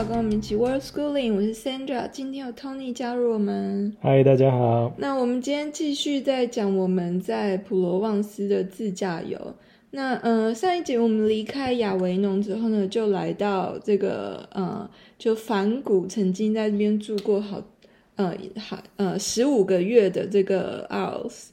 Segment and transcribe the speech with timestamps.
[0.00, 3.94] 好，跟我们一起 World Schooling，我是 Sandra，今天有 Tony 加入我们。
[4.00, 4.90] 嗨，大家好。
[4.96, 9.38] 那我们今天继续在讲我们在普罗旺斯的自驾游。
[9.90, 14.88] 那呃，上一集我们离开亚维农之后呢，就来到这个呃，
[15.18, 17.62] 就梵谷曾经在这边住过好
[18.16, 21.48] 呃好呃十五个月的这个 Arles。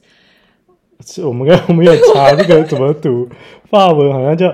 [1.04, 3.28] 是我们刚我们有查这个怎么读，
[3.68, 4.50] 法文好像叫。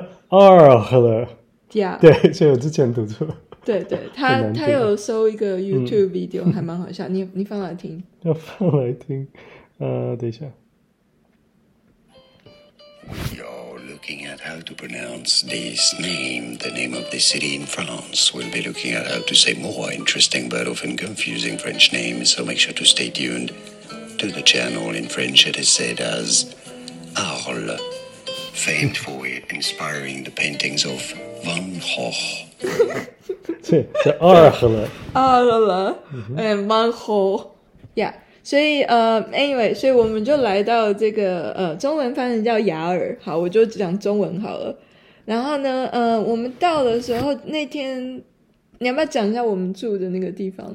[1.71, 1.99] Yeah.
[1.99, 3.27] 对，所以我之前读错。
[3.66, 7.08] 对对，他他有收一个 YouTube video，、嗯、还蛮好笑。
[7.08, 8.02] 你你放来听。
[8.24, 9.28] 要放来听，
[9.78, 10.46] 呃，等一下。
[13.34, 18.32] You're looking at how to pronounce this name, the name of the city in France.
[18.34, 22.46] We'll be looking at how to say more interesting but often confusing French names, so
[22.46, 23.52] make sure to stay tuned
[24.20, 25.48] to the channel in French.
[25.48, 26.54] It is said as
[27.16, 27.80] Arles,
[28.54, 31.02] famed for inspiring the paintings of
[31.44, 32.14] Van Gogh.
[33.63, 35.97] 对，叫二合了，二了，
[36.37, 37.55] 哎，蛮好
[37.95, 38.15] 呀。
[38.43, 43.17] 所以呃，anyway，所以我们就来到这个呃，中文翻译叫雅尔。
[43.23, 44.77] 好，我就讲中文好了。
[45.25, 48.23] 然后呢，呃，我们到的时候那天，
[48.81, 50.71] 你要不要讲一下我们住的那个地方？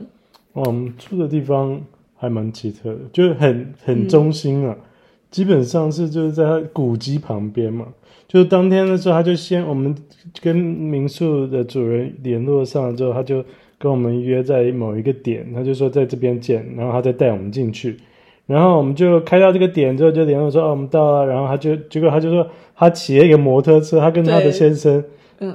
[0.53, 1.79] 我们住的地方
[2.15, 4.83] 还蛮奇特的，就是很很中心啊，嗯、
[5.29, 7.85] 基本上是就是在古迹旁边嘛。
[8.29, 9.95] 就当天的时候，他就先我们
[10.39, 13.43] 跟民宿的主人联络上了之后，他就
[13.79, 17.97] 跟我们约在某一个点，他就说在这边见，然后他再带我们进去，
[18.45, 25.03] 然后我们就开到这个点之后就联络说哦，我们到了，然后他就结果他就说他骑了一个摩托车，他跟他的先生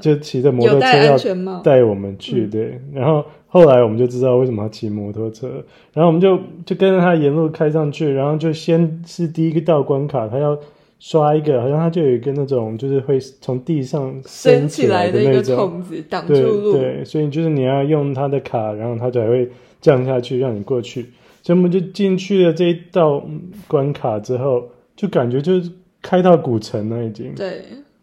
[0.00, 5.48] 就骑着摩托车要带我们去，对，然后后来我们就知道为什么要骑摩托车，
[5.92, 6.36] 然后我们就
[6.66, 10.58] 就跟着他沿路开上去，然后就先是第一个到关卡，他要。
[11.06, 16.72] 刷一个，好像它就有一个那种，就是会从地上升起来的那种筒子挡住路。
[16.72, 19.46] 对对，所以就是你要用它的卡，然后它才会
[19.82, 21.02] 降下去让你过去。
[21.42, 23.22] 所以我们就进去了这一道
[23.68, 25.70] 关卡之后，就感觉就是
[26.00, 27.34] 开到古城了已经。
[27.36, 27.60] 对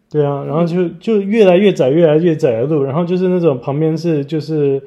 [0.08, 4.80] 对啊，然后就就越来越窄，越来越窄的路，然后就是那种旁边是就是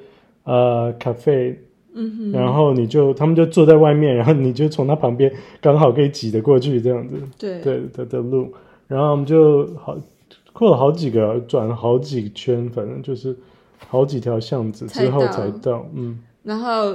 [0.46, 1.60] 呃咖啡。
[1.98, 7.16] 嗯哼，然后你就他们就坐在外面，然后你就从他旁边刚好可以挤得过去这样子。
[7.40, 8.54] 对对的的路，
[8.88, 9.98] 然后我们就好
[10.52, 13.36] 过了好几个，转了好几圈，反正就是
[13.88, 15.90] 好几条巷子之后才到。
[15.96, 16.94] 嗯，然后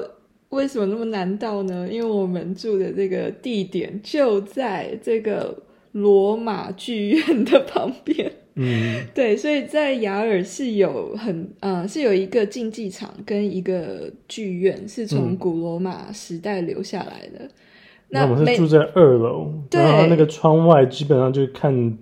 [0.50, 1.88] 为什么那么难到呢？
[1.91, 5.56] 因为我们住的这个地点就在这个
[5.93, 8.31] 罗马剧院的旁边。
[8.55, 17.44] 嗯，对，所以在雅尔是有很呃是有一个竞技场跟一个剧院，是从古罗马时代留下来的。
[17.44, 17.50] 嗯、
[18.09, 21.97] 那，我们是住在二楼，然后那个窗外基本上就看，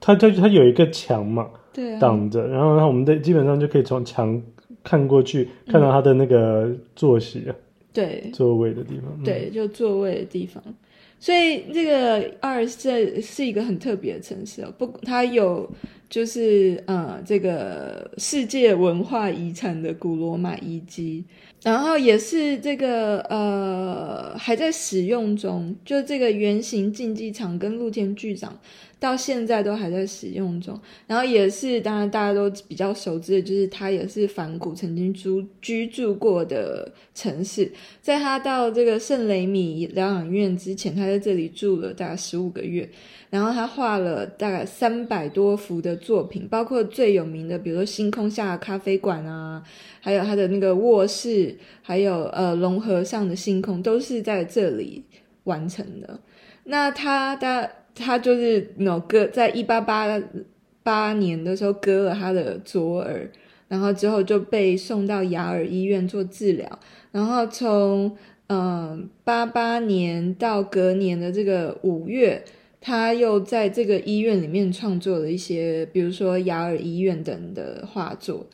[0.00, 4.40] 它它它有一个墙嘛，对、啊，挡着，然后我们的基本上就可以从墙
[4.84, 7.54] 看过去，看到它的那个坐席啊，
[7.92, 10.62] 对，座位的地方，嗯、对，就座位的地方。
[11.20, 15.70] 所以这个阿尔这是一个很特别的城市哦，不，它有
[16.08, 21.22] 就是呃这个世界文化遗产的古罗马遗迹，
[21.62, 28.58] 然后也是这个呃还在使用中，就这个圆形竞技场跟露天剧场。
[28.98, 37.72] 到现在都还在使用中，然后也是当然大家都比较熟知的，就是他也是梵谷曾经住居住过的城市。
[38.02, 42.86] 在他到这个圣雷米疗养院之前，他在这里住了大概十五个月，
[43.30, 49.62] 然后他画了大概三百多幅的作品，包括最有名的，比如说星空下的咖啡馆啊，
[50.00, 55.04] 还有他的那个卧室，还有呃龙河上的星空，都是在这里
[55.44, 56.20] 完成的。
[56.64, 57.70] 那他的。
[57.92, 60.06] 他就是那割，在一八八
[60.82, 63.28] 八年的时候割了他的左耳，
[63.68, 66.78] 然后之后就被送到雅尔医院做治疗，
[67.10, 68.16] 然后从
[68.46, 72.42] 嗯八八年到隔年的这个五月，
[72.80, 78.46] 他又在这个医院里面创作了一些，比如说雅尔医院等的画作，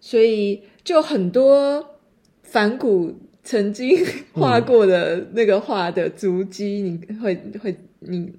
[0.00, 1.84] 所以就很多
[2.42, 3.12] 梵谷
[3.42, 3.98] 曾经
[4.34, 8.32] 画过的那个画的足迹，你会会你。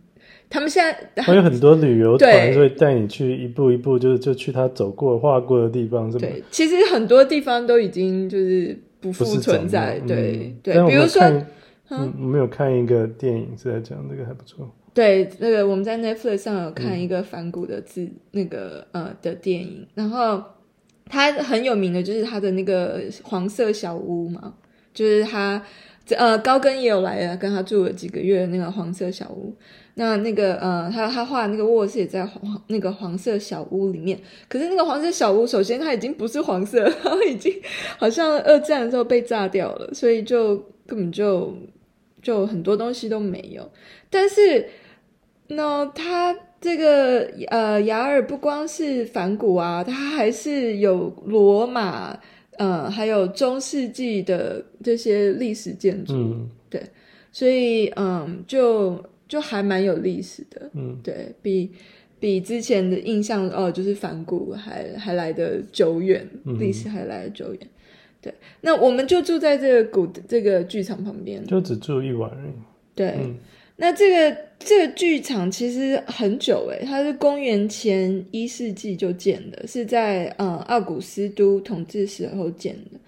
[0.50, 0.84] 他们现
[1.16, 6.19] 在还有很多旅游团会带你去一步一步，就就去他走过画过的地方，是吗？
[6.19, 10.00] 对，其实很多地方都已经就是不复存在。
[10.06, 11.24] 对、嗯、对，比如说，
[11.90, 14.72] 嗯，我们有看一个电影是在讲这个还不错。
[14.94, 20.40] 对，那个我们在 Netflix 上有看一个梵谷的字，嗯、那个呃的电影，然后
[21.08, 24.54] 他很有名的就是他的那个黄色小屋嘛，
[24.94, 25.62] 就是他。
[26.06, 29.56] 这呃高更也有来了，跟他住了几个月的那个黄色小屋。
[29.94, 34.20] 那那个呃，他他画那个卧室也在黄那个黄色小屋里面。
[34.50, 37.54] 可是那个黄色小屋，首先它已经不是黄色，然后已经
[37.98, 41.56] 好像二战的时候被炸掉了，所以就根本就
[42.22, 43.72] 就很多东西都没有。
[44.10, 44.68] 但是
[45.48, 52.18] 那他这个呃雅尔不光是反古啊，它还是有罗马
[52.57, 56.81] 呃还有中世纪的这些历史建筑，嗯，对，
[57.31, 59.04] 所以嗯就。
[59.25, 61.71] 就还蛮有历史的，嗯，对，比
[62.19, 67.59] 比之前的印象哦，就是反古还还来得久远，嗯、历史还来得久远。
[68.21, 68.31] 对，
[68.62, 72.51] 那我们就住在这个古这个剧场旁边，就只住一晚而已。
[72.94, 73.36] 对，嗯、
[73.77, 83.00] 那这个这个剧场其实很久诶，它是公元前一世纪就建的，是在嗯奥古斯都统治时候建的，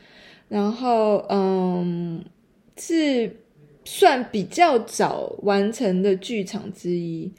[0.48, 2.24] 然后嗯
[2.78, 3.32] 是。
[3.88, 7.32] 算比较早完成的剧场之一，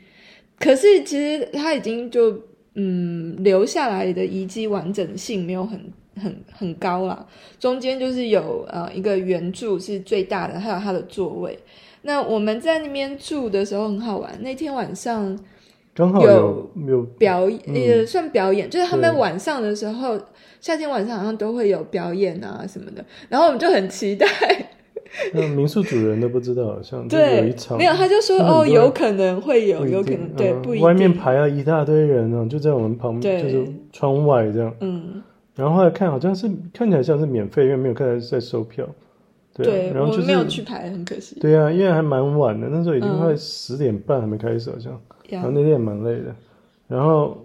[0.61, 2.41] 可是其实它已经就
[2.75, 7.27] 嗯留下来的遗迹完整性没有很很很高啦。
[7.59, 11.59] 中间就是有呃一个圆柱是最大的，还有它的座位。
[12.07, 15.37] 那我们在那边住的时候很好玩，那天晚上
[15.93, 20.17] 刚好有有表演，也、嗯、算表演，就是他们晚上的时候，
[20.61, 24.27] 夏天晚上好像都会有表演啊什么的，然后我们就很期待。
[25.33, 30.87] 那民宿主人都不知道，好像 对有一场没有，他就说哦，有可能会有，有可能对，不一定。
[30.87, 34.73] 外面排了一大堆人呢，就在我们旁边，就是窗外这样。
[34.81, 35.23] 嗯，
[35.55, 38.87] 然后后来看，好像是看起来像是免费，因为没有看到在收票。
[39.65, 41.39] 对，然后就是没有去排，很可惜。
[41.41, 45.01] 对啊，因为还蛮晚的，那时候已经快十点半还没开始，好像。
[45.29, 46.35] 然后那天也蛮累的，
[46.89, 47.37] 然后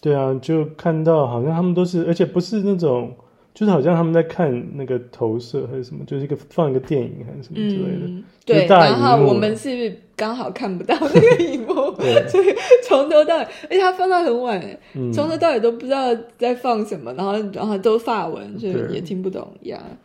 [0.00, 3.12] 对啊，就看到好像他们都是，而且不是那种。
[3.54, 8.06] 就是好像他们在看那个投射还是什么，就是一个放一个电影还是什么之类的。
[8.06, 11.74] 嗯、对，然后我们是刚好看不到那个荧幕，
[12.30, 14.60] 所以从头到尾，而且他放到很晚，
[15.12, 19.82] 从、嗯、头到尾都不知道在放什么，然后然后都法文，所以也听不懂呀。
[19.82, 19.96] 对，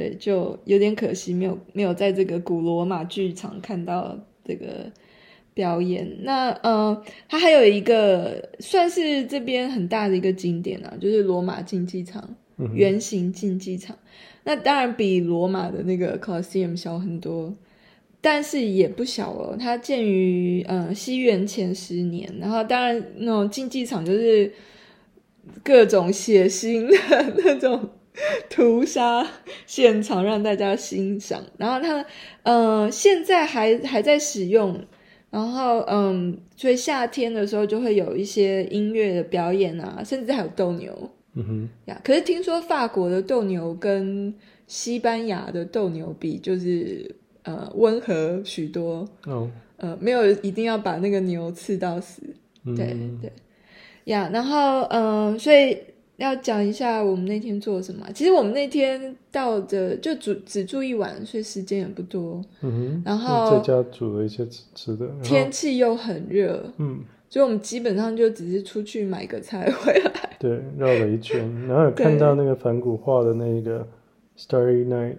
[0.00, 4.90] 对，就有点可惜，没有没有在这个古罗马剧场看到这个
[5.52, 6.10] 表演。
[6.22, 12.34] 那嗯，它还有一个算是这边很大的一个景点啊，就是罗马竞技场。
[12.74, 13.96] 圆形竞技场，
[14.44, 17.54] 那当然比罗马的那个 Colosseum 小很多，
[18.20, 19.56] 但是也不小哦。
[19.58, 24.52] 它建于呃西元前十年，然后当然那种竞技场就是
[25.64, 27.88] 各种血腥的 那种
[28.50, 29.26] 屠杀
[29.66, 31.42] 现场让大家欣赏。
[31.56, 32.04] 然后它
[32.42, 34.84] 呃现在还还在使用，
[35.30, 41.10] 然后嗯，所以夏天的时候就会有一些音乐的表演啊，甚至还有斗牛。
[41.34, 44.34] 嗯哼，呀，可是听说法国的斗牛跟
[44.66, 47.14] 西班牙的斗牛比，就是
[47.44, 49.08] 呃温和许多。
[49.26, 52.20] 哦，呃没有一定要把那个牛刺到死，
[52.76, 53.32] 对、嗯、对，
[54.06, 55.78] 呀，然后嗯、呃，所以
[56.20, 58.06] 要讲一下我们那天做什么。
[58.14, 62.40] 其实我们那天到的就煮只住一晚，所以时间也不多。
[62.60, 67.00] 嗯哼，然后在家煮了一些吃吃的，天气又很热，嗯。
[67.32, 71.38] 所以我们基本上就只是出去买个菜回来，对，绕了一圈，
[71.68, 73.86] 然后有看到那个梵谷画的那个
[74.36, 75.14] Starry Night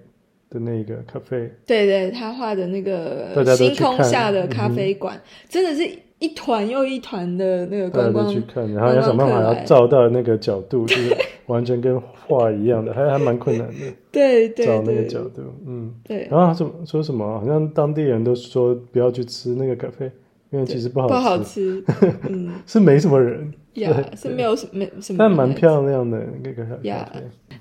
[0.50, 5.90] 的那个咖啡，对对，他画的那个星空下的咖啡馆，嗯、真的是
[6.22, 13.74] 一团又一团的那个观光去看，然后要想办法要照到那个角度，就是完全跟画一样的，还还蛮困难的，
[14.12, 20.10] 对 对，找那个角度，嗯，对，然后他说说什么，好像当地人都说不要去吃那个咖啡。
[20.54, 21.84] 因为其实不好吃，不好吃，
[22.28, 27.10] 嗯，是没什么人，呀，是没有什没什么，但蛮漂亮的那个呀，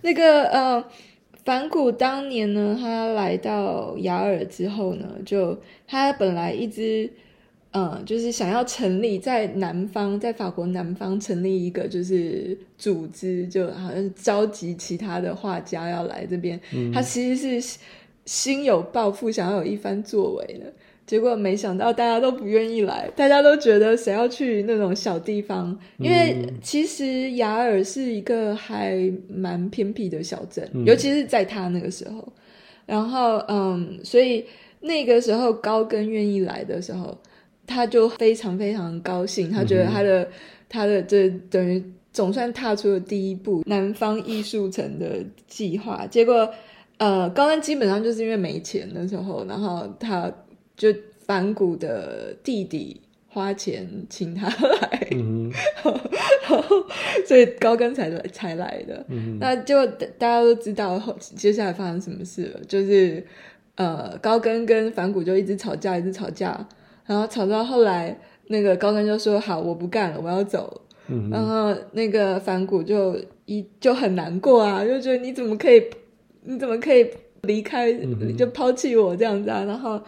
[0.02, 0.84] 那个呃，
[1.44, 7.08] 梵谷当年呢，他来到雅尔之后呢，就他本来一直
[7.72, 16.60] 嗯，就是想要成立在南方，在法国南方成立一个就是组织，就好像是召集其他的画家要来这边，
[16.92, 17.78] 他其实是
[18.24, 20.72] 心有抱负，想要有一番作为的。
[21.06, 25.76] 结果没想到大家都不愿意来，大家都觉得谁要去那种小地方？
[25.98, 32.32] 因为其实雅尔是一个还蛮偏僻的小镇，嗯、尤其是在他那个时候。
[32.86, 34.44] 然后，嗯，所以
[34.80, 37.16] 那个时候高更愿意来的时候，
[37.70, 40.28] 他就非常非常高兴，他觉得他的、嗯、
[40.68, 46.06] 他的这等于总算踏出了第一步，南方艺术城的计划。
[46.06, 46.52] 结果，
[46.98, 50.30] 呃，高更基本上就是因为没钱的时候，然后他。
[50.76, 50.88] 就
[51.26, 52.98] 反骨的弟弟
[53.28, 55.52] 花钱请他来，嗯、
[55.84, 55.92] 然
[56.46, 56.64] 后
[57.26, 59.04] 所以高跟才来才来的。
[59.08, 63.22] 嗯、那就大家都知道后接下来发生什么事了，就是
[63.74, 66.66] 呃，高根跟反骨就一直吵架，一直吵架，
[67.10, 70.80] 然后吵到后来，那个高根就说：“好，我不干了，我要走了。
[71.08, 75.82] 嗯”然后那个反骨就一就很难过啊，就觉得你怎么可以，
[76.44, 77.10] 你怎么可以
[77.42, 79.64] 离开，嗯、就抛弃我这样子啊？
[79.64, 80.00] 然后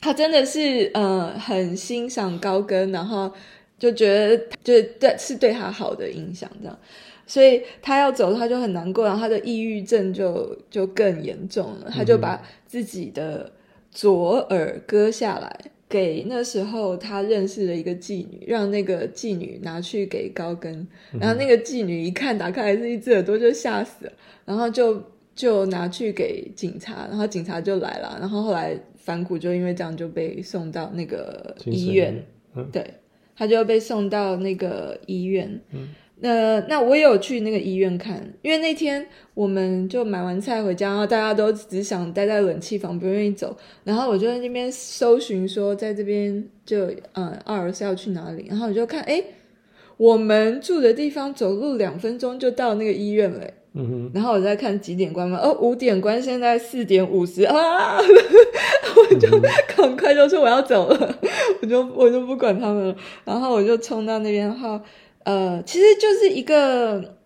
[0.00, 3.30] 他真的是呃很欣赏高根，然后
[3.78, 4.34] 就觉得
[4.64, 6.78] 就对是对他好的影响这样。
[7.26, 11.90] 所以他要走，他就很难过，然后他的抑郁症就就更严重了。
[11.90, 13.52] 他就把自己的
[13.90, 15.54] 左耳割下来，
[15.88, 20.86] 给那时候他认识的一个妓女，让那个妓女拿去给高根。
[21.20, 24.12] 然后那个妓女一看，打开来是一只耳朵，就吓死了。
[24.44, 25.02] 然后就
[25.34, 28.16] 就拿去给警察，然后警察就来了。
[28.20, 32.24] 然后后来反骨就因为这样就被送到那个医院，
[32.54, 32.84] 嗯、对，
[33.36, 35.60] 他就被送到那个医院。
[35.72, 35.88] 嗯
[36.18, 43.54] 那那我也有去那个医院看，因为那天我们就买完菜回家，然后大家都只想待在冷气房，不愿意走。
[43.84, 48.46] 然后我就在那边搜寻，说在这边就嗯，奥尔是要去哪里？
[48.48, 49.22] 然后我就看，哎，
[49.98, 53.44] 我们住的地方走路两分钟就到那个医院了。
[53.74, 54.10] 嗯哼。
[54.14, 57.98] 然后我在看几点关门，哦，五点关，现在四点五十啊！
[58.00, 59.28] 我就
[59.76, 61.18] 赶快就说我要走了，
[61.60, 62.96] 我就我就不管他们了，
[63.26, 64.80] 然后我就冲到那边，然后。
[65.26, 67.16] 呃，其实就是一个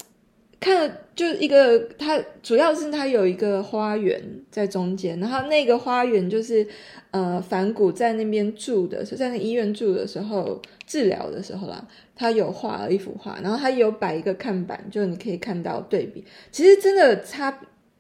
[0.58, 4.18] 看，就是一个它主要是它有一个花园
[4.50, 6.66] 在中间，然后那个花园就是
[7.10, 17.54] 呃，梵谷在那边住的，是在那医院住的时候治疗的时候啦，他有画了一幅画，然后他有摆一个看板，就你可以看到对比，其实真的差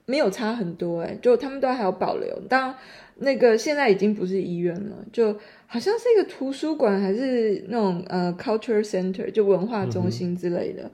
[0.06, 2.74] 没有差很多诶，就他们都还有保留，当然
[3.16, 5.36] 那个现在已经不是医院了，就。
[5.72, 10.90] 好像是一个图书馆，还是那种呃，culture center，就文化中心之类的。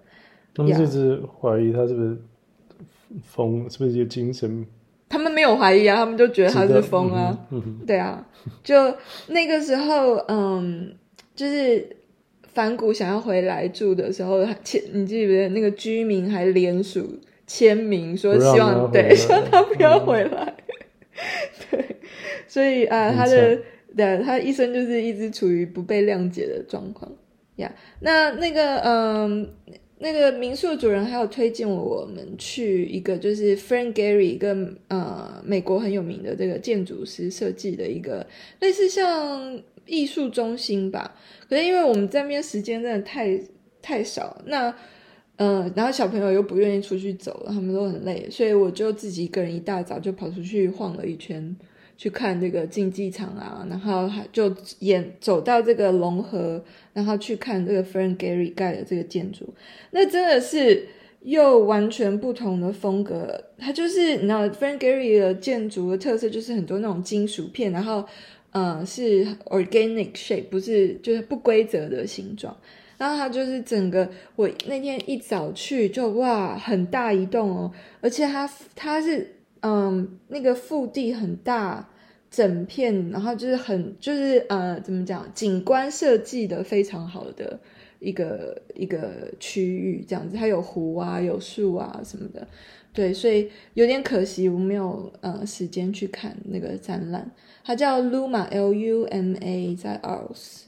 [0.54, 2.18] 他们一直怀疑他是不是
[3.24, 4.66] 疯，是不是一个精神？
[5.08, 7.46] 他们没有怀疑啊，他们就觉得他是疯啊。
[7.52, 8.22] 嗯、对啊，
[8.62, 8.94] 就
[9.28, 10.94] 那个时候，嗯，
[11.34, 11.96] 就是
[12.52, 20.54] 反骨想要回来住的时候，签你记不记得那个居民还联署签名说希望对，希望他不要回来。
[21.14, 21.24] 嗯、
[21.70, 21.96] 对，
[22.46, 23.58] 所以啊，呃、他的。
[23.96, 27.10] 对，他一生就是一直处于不被谅解的状况
[27.56, 27.74] 呀。
[28.00, 29.48] 那那个嗯，
[29.98, 34.54] 那个民宿主人还有推荐我们去一个就是 Frank Gehry 一个
[34.88, 38.26] 呃美国很有名的这个建筑师设计的一个
[38.60, 41.16] 类似像艺术中心吧。
[41.48, 43.40] 可是因为我们在那边时间真的太
[43.80, 44.74] 太少，那
[45.36, 51.56] 嗯、然后小朋友又不愿意出去走了，他们都很累，所以我就自己一个人一大早就跑出去晃了一圈。
[51.98, 56.62] 去看这个竞技场啊，然后就演走到这个龙河，
[56.92, 59.54] 然后去看这个 Frank Gehry 盖的这个建筑，
[59.92, 60.86] 那真的是
[61.22, 63.42] 又完全不同的风格。
[63.56, 68.04] 它就是你知道 Frank Gehry 的建筑的特色就是很多那种金属片，然后
[68.50, 72.54] 嗯、是 organic shape，不是就是不规则的形状。
[72.98, 77.72] 然后它就是整个我那天一早去就哇很大一栋哦，
[78.02, 79.32] 而且它它是。
[79.66, 81.88] 嗯，那个腹地很大，
[82.30, 87.58] 整片，然后就是很就是呃，怎么讲，景观设计的非常好的
[87.98, 92.46] 一个一个区域，这样子，它有湖啊，有树啊什么的，
[92.92, 97.28] 对，所以有点可惜我没有呃时间去看那个展览，
[97.64, 100.66] 它叫 Luma L U M A 在 Aarhus，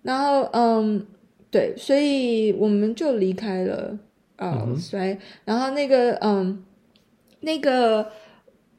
[0.00, 1.06] 然后嗯，
[1.50, 3.98] 对，所以我们就离开了
[4.36, 4.74] 嗯，
[5.44, 6.64] 然后那个嗯，
[7.42, 8.10] 那个。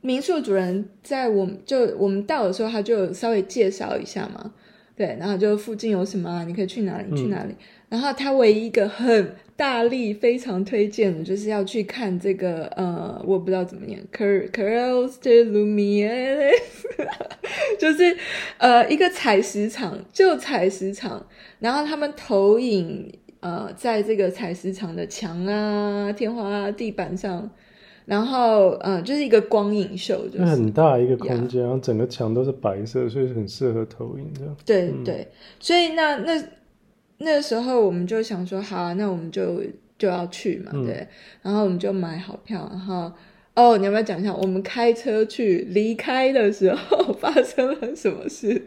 [0.06, 4.54] 民宿主人在我们就我们到的时候，他就稍微介绍一下嘛，
[4.98, 7.54] 对，然后就附近有什么啊，你可以去哪里去哪里。
[7.54, 16.52] 嗯、然后他唯一一个很大力、非常推荐的，就是要去看这个呃，我不知道怎么念，Carousel de Lumière
[17.80, 18.18] 就是
[18.58, 21.26] 呃一个采石场，就采石场，
[21.60, 27.50] 然后他们投影呃在这个采石场的墙啊、天花啊、地板上。
[28.06, 34.56] 然后，嗯，就是一个光影秀，就是很大一个空间，然后整个墙都是白色，所以很适合投影这样。
[34.66, 35.26] 对、嗯、对，
[35.58, 36.44] 所以那那
[37.20, 39.62] 那时候我们就想说，好啊，那我们就
[39.98, 40.96] 就要去嘛，对。
[40.96, 41.08] 嗯、
[41.44, 43.10] 然后我们就买好票，然后
[43.56, 48.62] 哦，你要不要讲一下我们开车去离开的时候发生了什么事？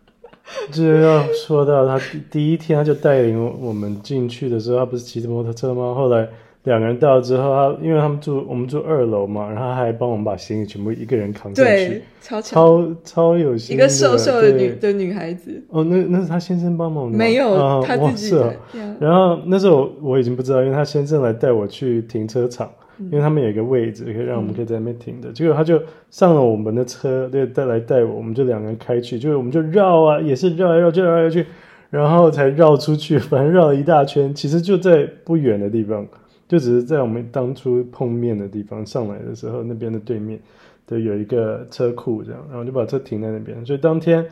[0.72, 5.94] 就要说到他第第一天，他就带领我们进去的时候，他不是骑着摩托车吗？
[5.94, 6.26] 后来。
[6.64, 15.60] 两个人到了之后，他因为他们住我们住二楼嘛，然后他还帮我们把行李全部一个人扛上去，对，超超超有心，一个瘦瘦的女的女孩子。
[15.70, 18.54] 哦，那那是他先生帮忙的，没有，啊、他自己的。
[19.00, 25.30] 然后那时候我已经不知道，因为他先生来带我去停车场，因为他们有一个位置可以让我们可以在那边停的。
[25.30, 31.44] 嗯、结果他就上了我们的车，对，带来带我，我们就两个人开去，就是我们就绕啊，也是绕来绕去，绕来绕去，
[31.90, 36.06] 然后才绕出去，反正绕了一大圈，其实就在不远的地方，
[36.52, 40.38] 就只是在我们当初碰面的地方上来的时候，那边的对面
[40.86, 43.64] 的有一个车库，这样，然后就把车停在那边。
[43.64, 44.22] 所以当天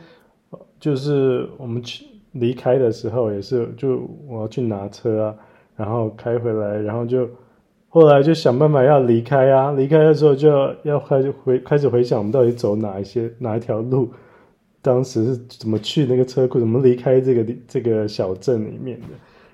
[0.79, 5.35] 就是我们去离开的时候，也是就我要去拿车啊。
[5.75, 7.27] 然后开回来，然后就
[7.89, 9.71] 后来就想办法要离开啊！
[9.71, 14.11] 离开的时候就要要开始回开始回想我们到底走哪一些哪一条路，
[14.83, 19.07] 当时是怎么去那个车库，怎么离开这个这个小镇里面的。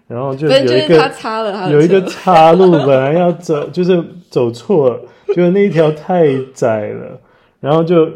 [0.07, 7.19] 然后就有一个插了，有一个岔路，本来要走就是走错了，就是那一条太窄了，
[7.59, 8.07] 然后就。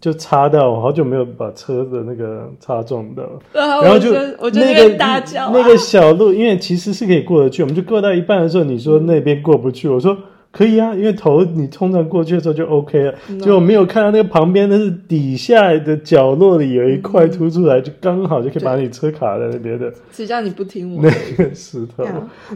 [0.00, 3.22] 就插到，我好久没有把车的那个擦撞到，
[3.54, 4.12] 然后就
[4.52, 10.14] 那个大叫，那个小路，因为其实是可以过得去，我们就过到一半的时候，你说那边过不去，我说
[10.56, 19.92] 可以啊，因为头你通常过去的时候就 OK 了，就我没有看到那个旁边，那是底下的角落里有一块凸出来，就刚好就可以把你车卡在那边的。
[20.12, 21.02] 谁叫你不听我？
[21.02, 22.04] 那个石头，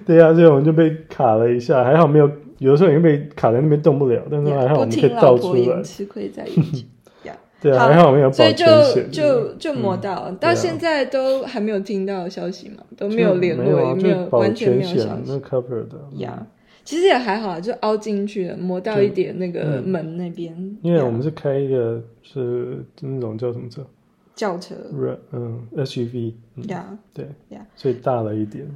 [0.06, 5.82] 对啊，所以我们就被卡了一下，还好没有，有的时候已经被卡在那边动不了，但是还好我们可以倒出来。
[5.82, 6.86] 吃亏在一起。
[7.60, 15.32] 对啊，还好没有保全险，所以就就就磨到，嗯、到现在都还没有听到消息嘛，都没有联络，没有，啊、没有完全没有消息。
[15.40, 16.46] cover 的呀，
[16.88, 20.56] 其实也还好，就凹进去了，磨到一点那个门那边。
[20.80, 23.86] 因为我们是开一个是那种叫什么车？
[24.34, 24.74] 轿车。
[25.32, 26.32] 嗯，SUV。
[26.68, 28.66] 呀、嗯，对呀，所以大了一点。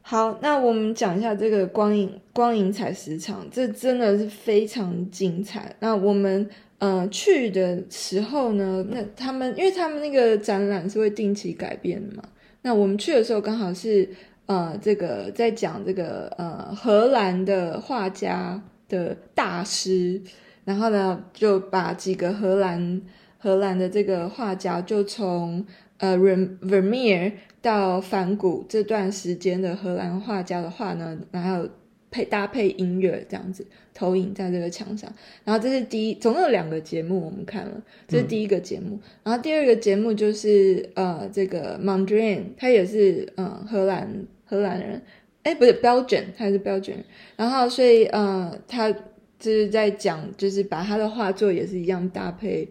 [0.00, 5.76] 好，那我们讲一下这个光影光影采石场，这真的是非常精彩。
[5.80, 6.48] 那我们。
[6.80, 12.22] 呃，去的时候呢，那他们因为他们那个展览是会定期改变的嘛。
[12.62, 14.08] 那我们去的时候刚好是
[14.48, 20.20] 呃，这个在讲这个呃荷兰的画家的大师，
[20.64, 23.00] 然后呢就把几个荷兰
[23.38, 25.64] 荷兰的这个画家，就从
[25.98, 31.68] 呃 Vermeer 到梵谷这段时间的荷兰画家的画呢，然后。
[32.10, 35.12] 配搭配音乐这样子投影在这个墙上，
[35.44, 45.00] 然后这是第一，总共有两个节目我们看了，这是第一个节目，嗯、然后第二个节目就是呃这个 Mondrian，他也是嗯、呃、荷兰荷兰人，
[45.44, 46.96] 哎不是 Belgian，他是 Belgian，
[47.36, 52.68] 然后所以呃他就是在讲，就是把他的画作也是一样搭配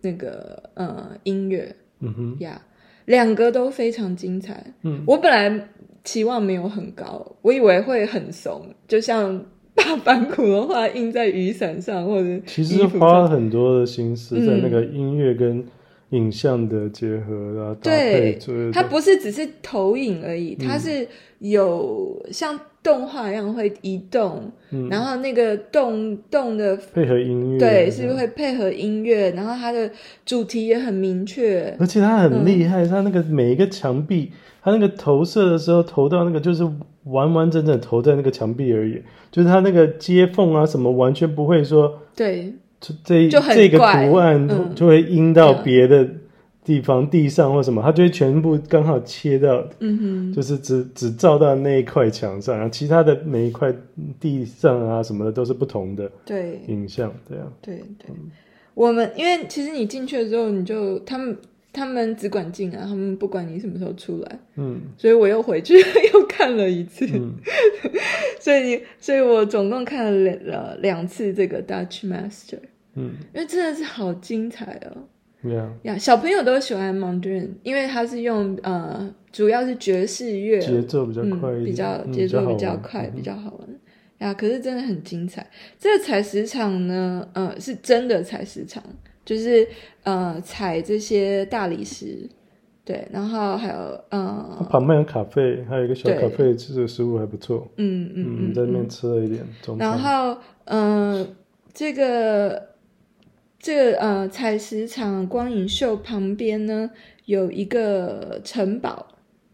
[0.00, 2.36] 那个呃音乐，嗯哼。
[2.40, 5.68] 呀，yeah, 两个都非常精彩，嗯，我本来。
[6.02, 9.44] 期望没有很高，我以为会很怂，就像
[9.76, 15.62] 把梵谷的话印在雨伞上，或者其实花了很多的心思在那个音乐跟
[16.10, 18.38] 影像的结合啊，搭配。
[18.44, 21.06] 对，它不是只是投影而已，它是
[21.38, 29.90] 有像动画一样会移动，嗯、然后那个动动的配合音乐，对，是会配合音乐，然后它的
[30.24, 34.32] 主题也很明确，而且它很厉害，它、嗯、那个每一个墙壁。
[34.62, 36.62] 它那个投射的时候，投到那个就是
[37.04, 46.08] 完完整整投在那个墙壁而已，就是它那个接缝啊什么，完全不会说对，这这个图案就会印到别的
[46.64, 53.72] 地方、嗯、地上或什么，它就会全部刚好切到，嗯哼，就是只只照到那一块墙上，然后其他的每一块
[54.18, 56.60] 地上啊什么的都是不同的对。
[56.68, 58.30] 影像，对啊，对对，嗯、
[58.74, 61.36] 我们因为其实你进去了之后，你就他们。
[61.72, 64.38] 他们只管进啊，他们不管你什么时候出来。
[64.56, 65.74] 嗯，所以我又回去
[66.12, 67.06] 又看了一次。
[67.12, 67.34] 嗯，
[68.40, 72.58] 所以，所以我总共看了两两次这个 Dutch Master。
[72.94, 75.48] 嗯，因为真的是好精彩哦。
[75.48, 83.68] 呀呀，小朋友都喜欢 Mondrian，因为它是用呃，主要是爵士乐，节奏比较快一点，嗯，比较节奏比较快，比较好玩。
[84.18, 85.48] 呀，可是真的很精彩。
[85.78, 88.82] 这个采石场呢，呃，是真的采石场。
[89.24, 89.68] 就是
[90.02, 92.28] 呃采这些大理石，
[92.84, 97.68] 对，然后还有呃旁边有咖啡，还有一个小咖啡，吃的食物还不错。
[97.76, 99.46] 嗯嗯嗯，嗯，在那边吃了一点。
[99.68, 101.28] 嗯、然后嗯、呃，
[101.72, 102.70] 这个
[103.58, 106.90] 这个呃采石场光影秀旁边呢
[107.26, 109.06] 有一个城堡，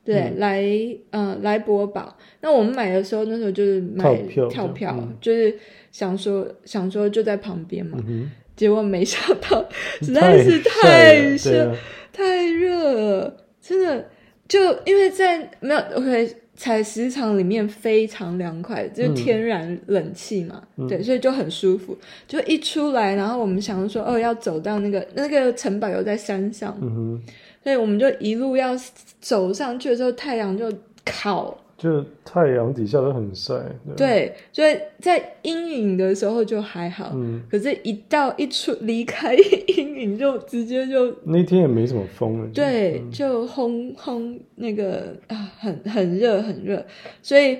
[0.04, 0.64] 对，嗯、来
[1.10, 2.16] 呃莱博堡。
[2.40, 5.58] 那我们买的时候，那时候就是买票跳票，嗯、就是
[5.90, 7.98] 想说想说就在旁边嘛。
[8.06, 9.68] 嗯结果没想到，
[10.00, 11.76] 实在是太热，
[12.12, 14.08] 太热了，真的
[14.48, 21.94] 就因为在没有 OK 采石场里面非常凉快，就是天然冷气嘛，嗯、对，所以就很舒服。
[22.26, 27.22] 就一出来，然后我们想说，哦，要走到那个那个城堡又在山上，嗯、
[27.62, 28.74] 所以我们就一路要
[29.20, 30.72] 走上去的时候，太阳就
[31.04, 33.54] 烤就太阳底下都很晒。
[33.96, 46.84] 对，所以在阴影的时候就还好，嗯，可是一到一出离开阴影就直接就那天也没什么风了，对，嗯、就轰轰那个啊，很很热很热，
[47.22, 47.58] 所以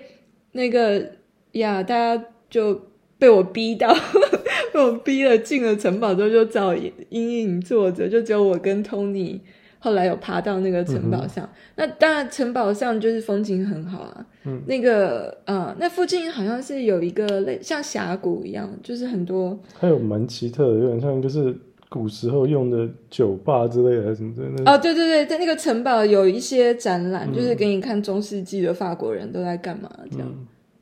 [0.52, 1.12] 那个
[1.52, 2.80] 呀，大家就
[3.18, 3.94] 被我逼到，
[4.72, 9.40] 被我逼了进了城堡之后就找阴影坐着，就只有我跟 Tony。
[9.86, 14.26] 后来有爬到那个城堡上，嗯、那当然城堡上就是风景很好啊。
[14.42, 19.56] 嗯，那个呃，那附近好像是有一个类像峡谷一样，就是很多。
[19.78, 21.56] 还有蛮奇特的，有点像就是
[21.88, 24.72] 古时候用的酒吧之类的，还是什么之类的。
[24.72, 30.28] 哦，对对对，在那个城堡有一些展览，嗯、就是给你看中世纪的法国人都在干嘛这样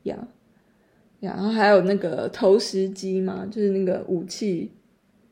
[0.03, 0.17] 呀
[1.19, 4.71] 呀，然后还有那个投石机嘛，就是那个武器，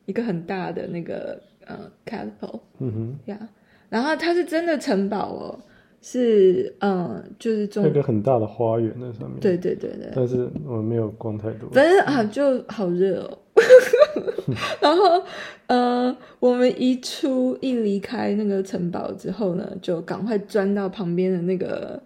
[0.06, 2.60] 一个很大的那个呃 catapult。
[2.78, 3.36] 嗯哼呀。
[3.40, 3.48] Yeah.
[3.88, 5.58] 然后它是真的城堡哦，
[6.02, 9.40] 是嗯，就是中那个很大的花园在上面。
[9.40, 10.10] 对对对对。
[10.14, 11.68] 但是我们没有逛太多。
[11.72, 13.38] 反正啊，就好热哦。
[14.80, 15.22] 然后
[15.68, 22.02] 呃，我们一出一离开那个城堡之后呢，就赶快钻到旁边的那个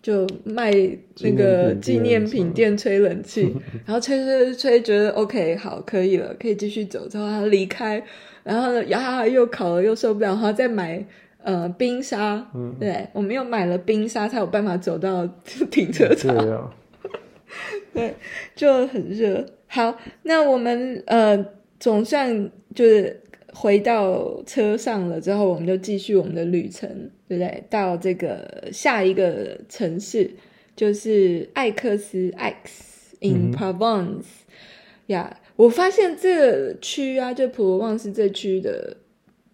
[0.00, 0.72] 就卖
[1.20, 7.06] 那个纪念品店吹冷气， 然后吹吹吹，觉得 OK 好可以了，可以继续走。
[7.08, 8.02] 之后他离开，
[8.44, 11.04] 然后呢，呀又烤了又受不了，然后再买。
[11.46, 15.26] 呃，冰沙，嗯、对，我们又买了冰沙，才有办法走到
[15.70, 16.34] 停车场。
[16.34, 16.74] 对，啊、
[17.92, 18.14] 对，
[18.56, 19.44] 就很热。
[19.66, 21.44] 好，那我们呃，
[21.78, 23.20] 总算就是
[23.52, 26.88] 回到车上了之后，我们就继续我们的旅程，
[27.28, 27.62] 对不对？
[27.68, 30.30] 到这个下一个城市，
[30.74, 34.24] 就是艾克斯 （X in Provence）。
[35.08, 38.96] 呀，我发现这个区啊，就普罗旺斯这区的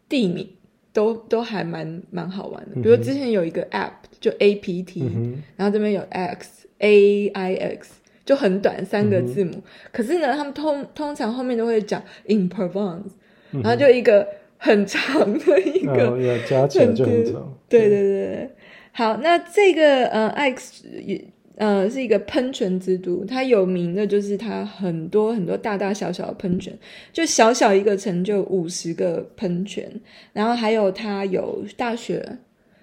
[0.08, 0.48] 地名。
[0.92, 13.12] 都都还蛮蛮好玩的，比如之前有一个 app 就 APT，、嗯、然后这边有 X A I X，就很短三个字母，嗯、可是呢，他们通通常后面都会讲 in Provence，、
[13.52, 17.56] 然后就一个很长的一个，要、哦、加起来就很长。
[17.68, 18.50] 对对对对，
[18.90, 21.24] 好，那这个呃 X 也。
[21.60, 26.72] 呃，是一个喷泉之都，它有名的就是它很多很多大大小小的喷泉，
[27.12, 29.86] 就小小一个城就五十个喷泉，
[30.32, 32.38] 然后还有它有大学，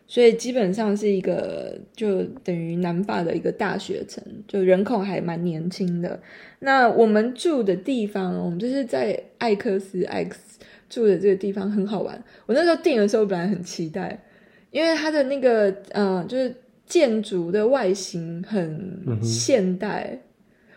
[0.05, 6.19] 所以基本上是一个就等于南法的一个大学城，就人口还蛮年轻的。
[6.59, 12.23] 那我们住的地方，我们就是在艾克斯 X 住的这个地方很好玩。
[12.45, 14.23] 我那时候订的时候本来很期待，
[14.69, 16.53] 因为它的那个嗯、呃，就是。
[16.87, 20.19] 建筑的外形很现代，嗯、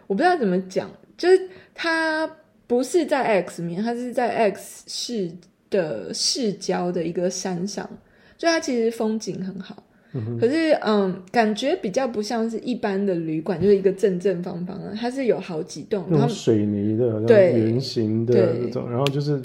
[0.08, 2.28] 我不知道怎么讲，就是它
[2.66, 5.30] 不是在 X 面，它是在 X 市
[5.70, 7.88] 的市郊的一个山上，
[8.36, 9.84] 所以它其实风景很好。
[10.12, 19.40] 嗯、可是，嗯，感觉比较不像是一般的旅馆，就是一个正正方方的，它是有好几栋，然后水泥的，好像圆形的那种，然后就是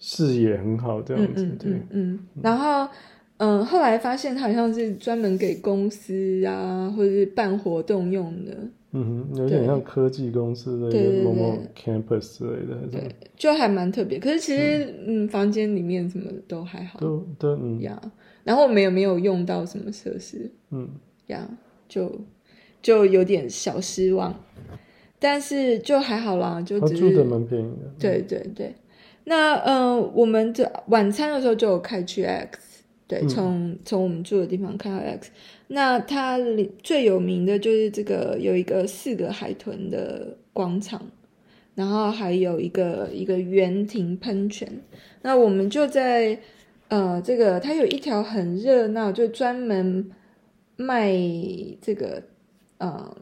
[0.00, 2.88] 视野很好这样子，嗯嗯，嗯，然后。
[3.38, 8.52] 嗯，后来发现它好像是专门给公司啊，或者是办活动用的。
[8.92, 12.74] 嗯哼，有点像科技公司的一个某某 campus 之类的。
[12.90, 14.18] 对，对，就还蛮特别。
[14.18, 16.98] 可是其实，嗯，嗯，房间里面什么的都还好。
[16.98, 17.80] 都都嗯。
[17.80, 18.00] 呀，
[18.44, 20.50] 然后我们也没有用到什么设施。
[20.70, 20.88] 嗯。
[21.26, 21.46] 呀，
[21.88, 22.10] 就
[22.80, 24.34] 就有点小失望，
[25.20, 27.92] 但是就还好啦，就只是住的蛮便宜的。
[28.00, 28.74] 对对对，
[29.24, 32.58] 那嗯，我们的晚餐的时候就有开去 X。
[33.08, 35.30] 对，从从我们住的地方看到 X，
[35.68, 41.10] 那它里最有名的就是这个有一个四个海豚的广场，
[41.74, 44.70] 然后还有一个一个园亭喷泉。
[45.22, 46.38] 那我们就在
[46.88, 50.10] 呃这个，它有一条很热闹，就专门
[50.76, 51.10] 卖
[51.80, 52.22] 这个
[52.76, 53.16] 呃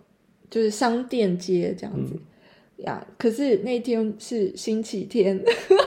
[0.51, 2.15] 就是商店街这样子、
[2.79, 3.07] 嗯、呀。
[3.17, 5.41] 可是那天是星期天，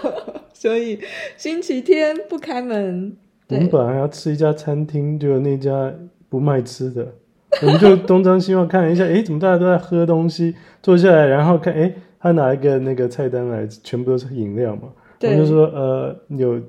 [0.55, 0.97] 所以
[1.35, 3.17] 星期天不开门。
[3.49, 5.91] 我们本来要吃一家餐厅，结果那家
[6.29, 7.13] 不卖吃的，
[7.63, 10.55] 我们就东张西望看一下，哎，怎么大家都在喝东西？
[10.83, 14.89] 坐下来，然后看，哎，他拿一个那个菜单来，全部都是饮料嘛。
[15.17, 16.61] 对我们就说，呃，有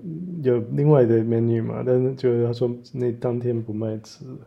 [0.42, 4.40] 有另外的 menu 嘛，但是就他说那当天不卖吃的。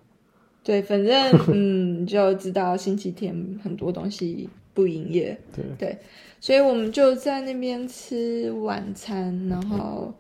[0.63, 1.15] 对，反正
[1.53, 5.37] 嗯，就知道星期天很多东西不营业。
[5.55, 5.97] 对对，
[6.39, 10.07] 所以我们就在那边吃晚餐，然后。
[10.07, 10.13] 嗯，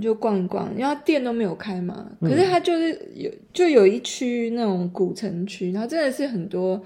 [0.00, 2.10] 就逛一逛，因为它店都没有开嘛。
[2.20, 6.82] 可是它就是有，就有一区那种古城区，然后真的是很多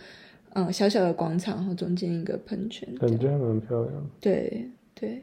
[0.54, 4.10] 嗯小小的广场，然后中间一个喷泉，感觉还蛮漂亮。
[4.20, 5.22] 对对，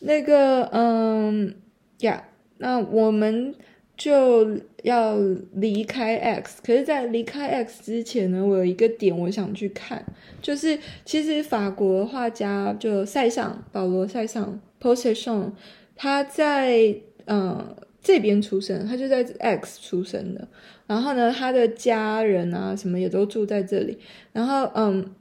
[0.00, 1.54] 那个嗯
[2.00, 2.24] 呀，
[2.58, 3.54] 那我们
[3.96, 5.16] 就要
[5.54, 10.04] 离开 X，可是，在离开 X 之前呢，我有一个点我想去看，
[10.42, 15.52] 就是其实法国画家就塞尚保罗塞尚 Possession，
[15.96, 20.46] 他在嗯这边出生，他就在 X 出生的，
[20.86, 23.98] 然后呢，他的家人啊什么也都住在这里，
[24.32, 25.12] 然后嗯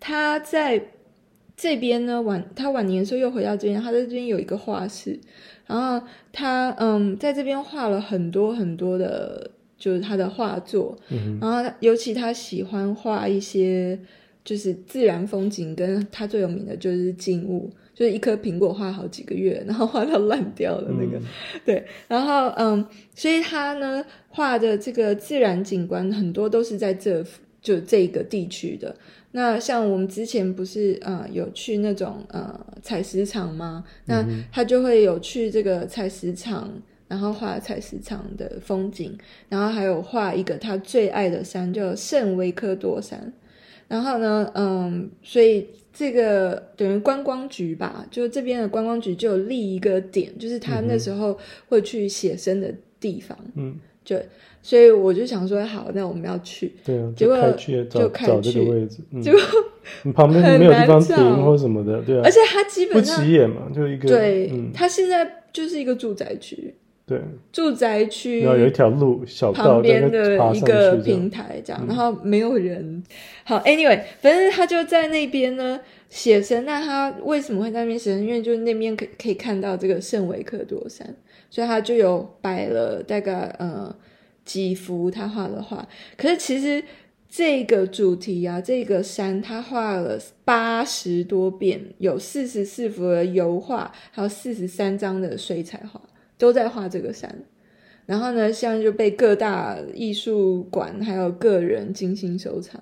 [0.00, 0.82] 他在
[1.56, 5.20] 这边呢晚他晚年的时候又回到这边，他在这边有一个画室。
[5.66, 10.94] 然后他嗯，在这边画了很多很多的，就是他的画作。
[11.08, 13.98] 嗯、然后尤其他喜欢画一些
[14.44, 21.18] 就是自然风景，跟他最有名的就是静物，就是一颗苹果画好几个月，然后画到烂掉的那个。
[21.18, 21.22] 嗯、
[21.64, 27.24] 对，然后嗯，所以他呢画的这个自然景观很多都是在这
[27.62, 28.94] 就这个地区的。
[29.32, 33.84] 那像我们之前不是呃有去那种呃采石场吗？
[34.06, 36.70] 那他就会有去这个采石场，
[37.08, 39.16] 然后画采石场的风景，
[39.48, 43.32] 然后还有画一个他最爱的山，叫圣维克多山。
[43.88, 53.38] 然后呢，嗯，所以这个等于观光局吧，就这边的观光局就有立一个点，就是他那时候会去写生的地方。
[53.54, 54.18] 嗯，就。
[54.60, 56.72] 所以我就想说，好，那我们要去。
[56.82, 59.38] 对啊，结果就开去找找这个位置，嗯、结果
[60.04, 62.22] 你旁边没有地方停或什么的，对啊。
[62.24, 64.08] 而且它基本上不起眼嘛，就一个。
[64.08, 66.74] 对，它、嗯、现在就是一个住宅区。
[67.06, 67.20] 对，
[67.52, 68.40] 住宅区。
[68.40, 72.80] 然后有一条路小道旁边的一个平台，这样，然后没有人。
[72.80, 73.04] 嗯、
[73.44, 76.64] 好，Anyway，反正他就在那边呢写生。
[76.64, 78.24] 那他为什么会在那边写生？
[78.24, 81.14] 因为就是那边可可以看到这个圣维克多山，
[81.50, 83.94] 所以他就有摆了大概呃。
[84.44, 85.88] 几幅他画的画，
[86.18, 86.84] 可是其实
[87.30, 95.98] 这个主题啊，这个山他画了八十多遍，有四十四幅的油画，还有四十三张的水彩画，
[96.44, 97.34] 都在画这个山。
[98.04, 102.78] 然后呢，现在就被各大艺术馆还有个人精心收藏。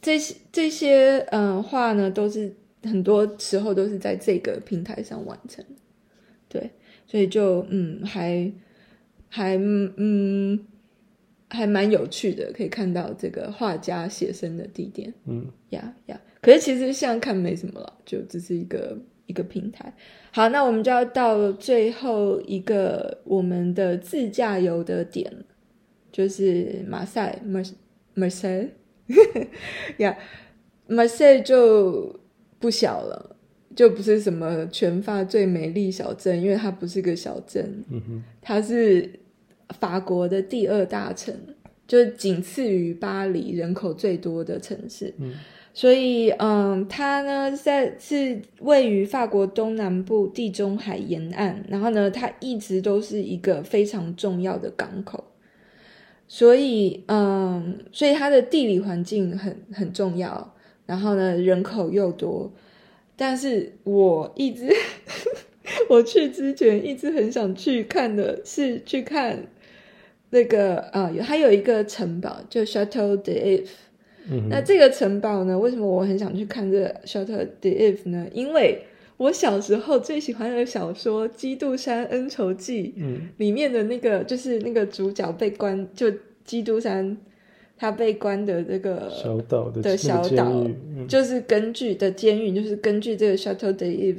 [0.00, 5.62] 这些这些嗯画呢，都是很多时候都是在这个平台上完成。
[6.48, 6.70] 对，
[7.06, 8.50] 所以就嗯还
[9.28, 10.64] 还嗯。
[11.48, 15.14] 还蛮有趣的，可以看到这个画家写生的地点。
[15.26, 19.92] 嗯，呀呀，可是其实现在看没什么了，就只是一个一个平台。
[20.32, 25.32] 好，那我们就要到最后一个我们的自驾游的点，
[26.10, 27.62] 就是马赛，马
[28.14, 28.66] 马赛，
[29.98, 30.16] 呀，
[30.88, 32.18] 马赛就
[32.58, 33.36] 不小了，
[33.74, 39.08] 就不是什么全法最美丽小镇，因为它不是个小镇，嗯哼，它是。
[39.80, 41.34] 法国的第二大城，
[41.88, 45.12] 就是仅次于巴黎人口最多的城市。
[45.18, 45.34] 嗯，
[45.76, 55.22] 所以，嗯，它呢在是位于法国东南部地中海沿岸，然后呢，它一直都是一个非常重要的港口。
[56.26, 60.54] 所以，嗯，所以它的地理环境很很重要，
[60.86, 62.50] 然后呢，人口又多。
[63.14, 64.74] 但是我一直
[65.90, 69.46] 我去之前一直很想去看的是去看。
[70.30, 73.68] 那个啊，有、还有一个城堡，就 Chateau d'If。
[74.30, 78.26] 嗯、那这个城堡呢，为什么我很想去看这个 Chateau d'If 呢？
[78.32, 78.82] 因为
[79.16, 86.10] 我小时候最喜欢的小说《基督山恩仇记》嗯，里面的那个就是那个主角被关，就
[86.44, 87.16] 基督山
[87.76, 94.18] 他被关的这个小岛的，的小岛，嗯、就是根据的监狱，就是根据这个 Chateau d'If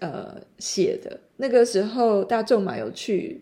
[0.00, 1.18] 呃写的。
[1.36, 3.40] 那个时候大仲马有去。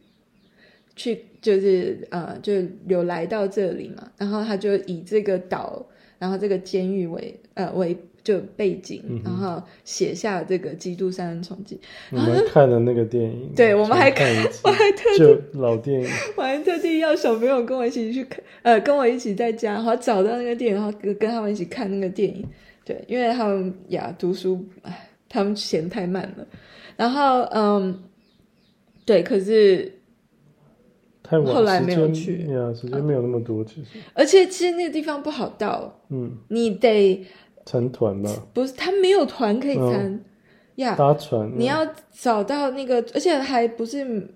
[0.98, 2.54] 去就是呃，就
[2.88, 5.86] 有来到这里嘛，然后他就以这个岛，
[6.18, 11.76] 然后这个监狱为呃为就背景，嗯、然后写下这个《基督山恩仇记》。
[12.10, 14.26] 我们看的那个电影， 对，我们还看，
[14.64, 22.44] 我还特地就老电影， 我还特地要小朋友跟我一起去看，呃，跟我一起在家，然后找到那个电影，然后跟跟他们一起看那个电影。
[22.84, 26.46] 对，因为他们呀读书，哎，他们嫌太慢了。
[26.96, 28.02] 然后嗯，
[29.04, 29.92] 对，可是。
[31.30, 32.46] 后来没有去。
[32.46, 33.98] 呀，时间没有那么多，其实。
[34.14, 37.24] 而且其实那个地方不好到，嗯，你得
[37.64, 38.30] 成团吧？
[38.54, 40.24] 不是，他没有团可以参
[40.76, 41.50] 呀，搭船。
[41.56, 44.28] 你要找到那个，而且还不是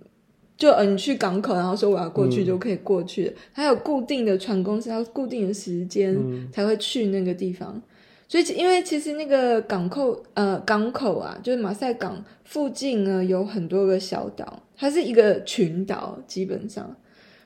[0.56, 3.26] 就嗯，你去港口，然后说我要过去就可以过去。
[3.26, 6.16] 的，还有固定的船公司，要固定的时间
[6.52, 7.80] 才会去那个地方。
[8.28, 16.96] 所以，因为其实那个港口，呃，港口啊，就是马赛港附近呢，有很多个小岛，它是一个群岛，基本上，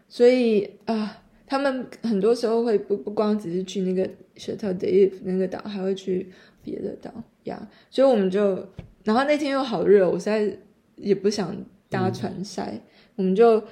[0.08, 1.10] 所以啊、呃，
[1.44, 6.30] 他们很多时候会不不光只是去那个 Chateau d'If 那个岛，还会去
[6.62, 7.58] 别的岛呀。
[7.60, 8.68] Yeah, 所以我们就，
[9.02, 10.56] 然后那天又好热，我实在
[10.94, 11.56] 也不想
[11.88, 12.80] 搭船晒，嗯、
[13.16, 13.64] 我们就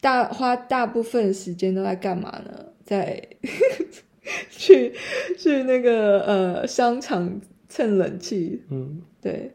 [0.00, 2.66] 大花大部分时间都在干嘛呢？
[2.84, 3.20] 在
[4.48, 4.94] 去
[5.36, 8.62] 去那个呃商场蹭冷气。
[8.70, 9.52] 嗯，对对，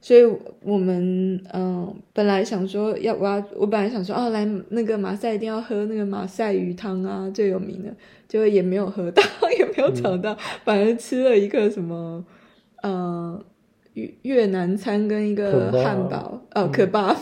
[0.00, 0.24] 所以
[0.62, 7.94] 我们嗯、呃、本来想说要我要我本来想说哦来那个马赛一定要喝那个马赛鱼汤啊最有名的，
[8.26, 9.22] 结果也没有喝到，
[9.58, 12.24] 也没有找到，嗯、反而吃了一个什么
[12.82, 12.92] 嗯。
[12.92, 13.44] 呃
[14.22, 17.14] 越南餐跟一个汉堡，哦，可巴。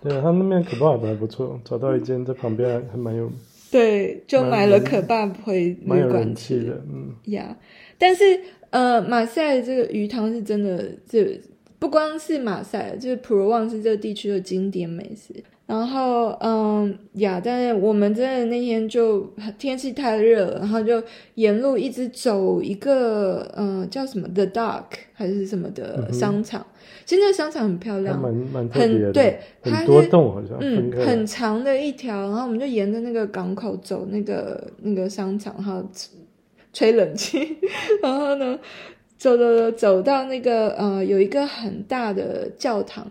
[0.00, 3.28] 对，他那边可巴还不错，找到一间在旁边还蛮有。
[3.70, 7.48] 对，就买了可巴回旅馆吃的，嗯呀。
[7.50, 7.56] Yeah,
[7.98, 11.38] 但是呃，马赛这个鱼汤是真的，这
[11.84, 15.34] 不光是马赛，就是普罗旺斯这个地区的经典美食。
[15.66, 21.02] 然后，嗯呀，但是我们真的那天就天气太热了，然后就
[21.34, 26.62] 沿路一直走一个，嗯，叫什么 The Dark 还是什么的商场。
[26.62, 26.72] 嗯、
[27.04, 32.18] 其实那个商场很漂亮，蛮蛮很对，它多栋好像，嗯，很长的一条。
[32.22, 35.86] 然后我们就沿着那个港口走，那个那个商场，然后
[36.72, 37.58] 吹冷气，
[38.02, 38.58] 然后呢，
[39.24, 43.10] 走走走走到那个呃，有一个很大的教堂。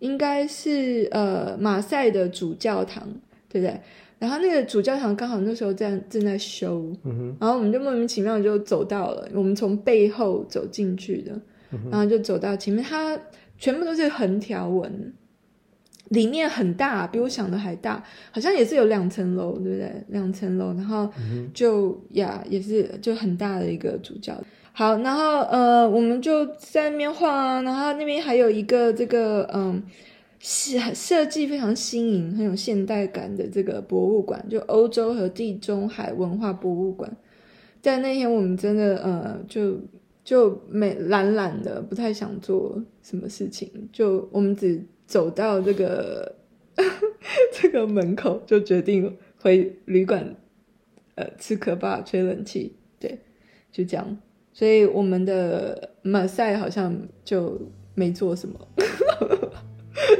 [0.00, 3.08] 应该是呃马赛的主教堂，
[3.48, 3.80] 对不对？
[4.18, 11.32] 然后那个主教堂刚好那时候在正在修，嗯、然后我们就莫名其妙就走到了，我们从背后走进去的，
[11.72, 13.18] 嗯、然后就走到前面，它
[13.56, 15.14] 全部都是横条纹，
[16.10, 19.90] 里面很大，比我想的还大，好像也是有两层楼，对不对？
[20.08, 21.10] 两层楼，然后
[21.54, 24.38] 就、呀，也是就很大的一个主教。
[24.76, 29.80] 好，然后呃，我们就在那边晃啊，然后那边还有一个这个嗯，
[30.40, 37.16] 设设计非常新颖、很有现代感的这个博物馆，就欧洲和地中海文化博物馆。
[37.80, 39.78] 在那天我们真的呃，就
[40.24, 46.34] 就没懒懒的，不太想做什么事情，就我们只走到这个
[47.54, 50.34] 这个门口，就决定回旅馆，
[51.14, 53.20] 呃，吃可巴吹冷气，对，
[53.70, 54.18] 就这样。
[54.54, 57.60] 所以我们的马赛好像就
[57.94, 58.58] 没做什么，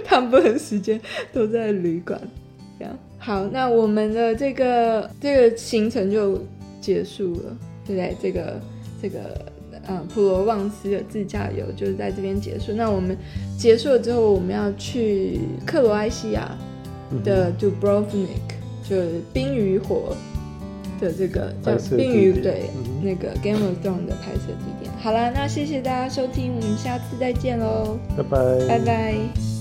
[0.08, 1.00] 大部分时间
[1.32, 2.20] 都在旅馆。
[2.76, 6.38] 这样好，那我们的这个这个行程就
[6.80, 8.16] 结束了，对不对？
[8.20, 8.60] 这个
[9.00, 9.18] 这个
[9.86, 12.72] 呃普罗旺斯的自驾游就是在这边结束。
[12.72, 13.16] 那我们
[13.56, 16.58] 结束了之后，我们要去克罗埃西亚
[17.22, 20.16] 的 Dubrovnik，就是冰与火。
[21.00, 24.92] 的这个叫《冰与》对，嗯、那个《Game of Thrones》的拍摄地点。
[25.00, 29.53] 好啦，那谢谢大家收听，我们下次再见喽，拜拜，拜拜。